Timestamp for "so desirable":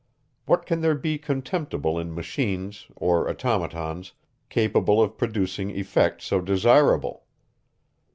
6.25-7.25